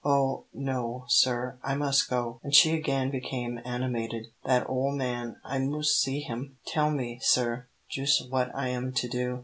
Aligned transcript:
"Oh, 0.03 0.45
no, 0.51 1.03
sir, 1.09 1.59
I 1.63 1.75
must 1.75 2.09
go," 2.09 2.39
and 2.43 2.55
she 2.55 2.71
again 2.73 3.11
became 3.11 3.59
animated. 3.63 4.25
"That 4.45 4.67
ole 4.67 4.91
man 4.95 5.35
I 5.45 5.59
mus' 5.59 5.95
see 5.95 6.21
him. 6.21 6.57
Tell 6.65 6.89
me, 6.89 7.19
sir, 7.21 7.67
jus' 7.87 8.19
what 8.27 8.49
I 8.55 8.69
am 8.69 8.93
to 8.93 9.07
do. 9.07 9.39